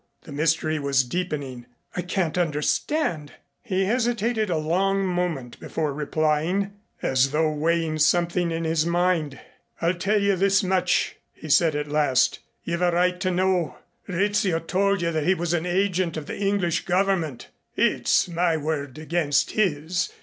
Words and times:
The 0.23 0.31
mystery 0.31 0.79
was 0.79 1.03
deepening. 1.03 1.67
"I 1.95 2.01
can't 2.01 2.35
understand." 2.35 3.33
He 3.61 3.85
hesitated 3.85 4.49
a 4.49 4.57
long 4.57 5.05
moment 5.05 5.59
before 5.59 5.93
replying, 5.93 6.73
as 7.03 7.29
though 7.29 7.51
weighing 7.51 7.99
something 7.99 8.49
in 8.49 8.63
his 8.63 8.83
mind. 8.83 9.39
"I'll 9.79 9.93
tell 9.93 10.19
you 10.19 10.35
this 10.35 10.63
much," 10.63 11.17
he 11.31 11.49
said 11.49 11.75
at 11.75 11.87
last. 11.87 12.39
"You've 12.63 12.81
a 12.81 12.91
right 12.91 13.19
to 13.19 13.29
know. 13.29 13.77
Rizzio 14.07 14.57
told 14.61 15.03
you 15.03 15.11
that 15.11 15.23
he 15.23 15.35
was 15.35 15.53
an 15.53 15.67
agent 15.67 16.17
of 16.17 16.25
the 16.25 16.35
English 16.39 16.85
Government. 16.85 17.49
It's 17.75 18.27
my 18.27 18.57
word 18.57 18.97
against 18.97 19.51
his. 19.51 20.09